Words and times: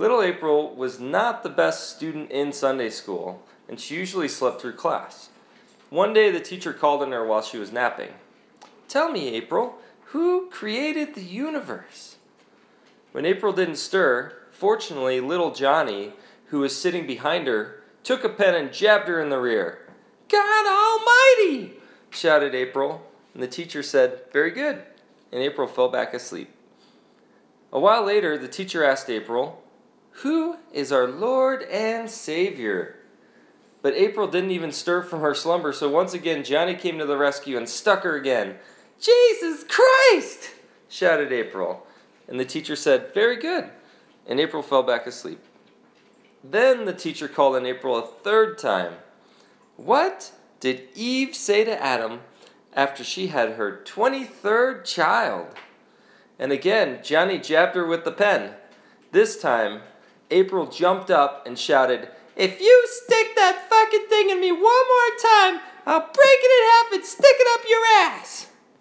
Little 0.00 0.22
April 0.22 0.74
was 0.74 0.98
not 0.98 1.42
the 1.42 1.50
best 1.50 1.94
student 1.94 2.30
in 2.30 2.54
Sunday 2.54 2.88
school, 2.88 3.42
and 3.68 3.78
she 3.78 3.96
usually 3.96 4.28
slept 4.28 4.58
through 4.58 4.72
class. 4.72 5.28
One 5.90 6.14
day, 6.14 6.30
the 6.30 6.40
teacher 6.40 6.72
called 6.72 7.02
on 7.02 7.12
her 7.12 7.26
while 7.26 7.42
she 7.42 7.58
was 7.58 7.70
napping. 7.70 8.14
Tell 8.88 9.12
me, 9.12 9.34
April, 9.34 9.74
who 10.04 10.48
created 10.48 11.14
the 11.14 11.22
universe? 11.22 12.16
When 13.12 13.26
April 13.26 13.52
didn't 13.52 13.76
stir, 13.76 14.32
fortunately, 14.52 15.20
little 15.20 15.52
Johnny, 15.52 16.14
who 16.46 16.60
was 16.60 16.74
sitting 16.74 17.06
behind 17.06 17.46
her, 17.46 17.82
took 18.02 18.24
a 18.24 18.30
pen 18.30 18.54
and 18.54 18.72
jabbed 18.72 19.06
her 19.06 19.20
in 19.20 19.28
the 19.28 19.38
rear. 19.38 19.86
God 20.30 20.66
Almighty! 20.66 21.74
shouted 22.08 22.54
April, 22.54 23.06
and 23.34 23.42
the 23.42 23.46
teacher 23.46 23.82
said, 23.82 24.22
Very 24.32 24.50
good, 24.50 24.82
and 25.30 25.42
April 25.42 25.68
fell 25.68 25.90
back 25.90 26.14
asleep. 26.14 26.48
A 27.70 27.78
while 27.78 28.02
later, 28.02 28.38
the 28.38 28.48
teacher 28.48 28.82
asked 28.82 29.10
April, 29.10 29.62
Who 30.22 30.56
is 30.72 30.92
our 30.92 31.06
Lord 31.06 31.62
and 31.62 32.10
Savior? 32.10 32.96
But 33.82 33.94
April 33.94 34.26
didn't 34.26 34.50
even 34.50 34.72
stir 34.72 35.02
from 35.02 35.20
her 35.20 35.34
slumber, 35.34 35.72
so 35.72 35.88
once 35.88 36.12
again 36.12 36.44
Johnny 36.44 36.74
came 36.74 36.98
to 36.98 37.06
the 37.06 37.16
rescue 37.16 37.56
and 37.56 37.68
stuck 37.68 38.02
her 38.02 38.16
again. 38.16 38.56
Jesus 39.00 39.64
Christ! 39.64 40.50
shouted 40.88 41.32
April. 41.32 41.86
And 42.28 42.38
the 42.38 42.44
teacher 42.44 42.76
said, 42.76 43.14
Very 43.14 43.36
good. 43.36 43.70
And 44.26 44.38
April 44.38 44.62
fell 44.62 44.82
back 44.82 45.06
asleep. 45.06 45.40
Then 46.44 46.84
the 46.84 46.92
teacher 46.92 47.28
called 47.28 47.56
on 47.56 47.66
April 47.66 47.96
a 47.96 48.06
third 48.06 48.58
time. 48.58 48.94
What 49.76 50.32
did 50.60 50.88
Eve 50.94 51.34
say 51.34 51.64
to 51.64 51.82
Adam 51.82 52.20
after 52.74 53.02
she 53.02 53.28
had 53.28 53.52
her 53.52 53.82
23rd 53.84 54.84
child? 54.84 55.46
And 56.38 56.52
again, 56.52 57.00
Johnny 57.02 57.38
jabbed 57.38 57.74
her 57.76 57.86
with 57.86 58.04
the 58.04 58.12
pen. 58.12 58.54
This 59.12 59.40
time, 59.40 59.80
April 60.30 60.66
jumped 60.66 61.10
up 61.10 61.46
and 61.46 61.58
shouted, 61.58 62.08
If 62.36 62.60
you 62.60 62.86
stick 62.88 63.34
that 63.36 63.68
fucking 63.68 64.06
thing 64.08 64.30
in 64.30 64.40
me 64.40 64.52
one 64.52 64.62
more 64.62 65.12
time, 65.22 65.60
I'll 65.86 66.00
break 66.00 66.16
it 66.16 66.52
in 66.58 66.70
half 66.70 66.92
and 66.92 67.04
stick 67.04 67.36
it 67.38 67.48
up 67.54 67.68
your 67.68 67.84
ass! 68.12 68.49